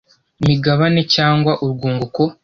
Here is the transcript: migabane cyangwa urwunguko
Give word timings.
migabane 0.45 1.01
cyangwa 1.15 1.51
urwunguko 1.65 2.23